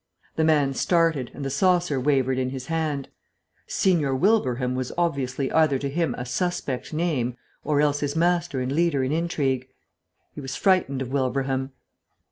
The 0.35 0.43
man 0.43 0.73
started, 0.73 1.29
and 1.35 1.45
the 1.45 1.51
saucer 1.51 1.99
wavered 1.99 2.39
in 2.39 2.49
his 2.49 2.65
hand. 2.65 3.07
Signor 3.67 4.15
Wilbraham 4.15 4.73
was 4.73 4.91
obviously 4.97 5.51
either 5.51 5.77
to 5.77 5.89
him 5.91 6.15
a 6.17 6.25
suspect 6.25 6.91
name, 6.91 7.37
or 7.63 7.81
else 7.81 7.99
his 7.99 8.15
master 8.15 8.61
and 8.61 8.71
leader 8.71 9.03
in 9.03 9.11
intrigue. 9.11 9.69
He 10.33 10.41
was 10.41 10.55
frightened 10.55 11.03
of 11.03 11.09
Wilbraham. 11.11 11.73